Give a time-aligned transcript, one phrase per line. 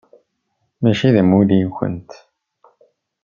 [0.81, 2.09] Mačči d amulli-nkent.